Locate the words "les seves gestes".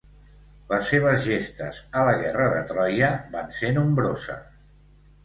0.69-1.81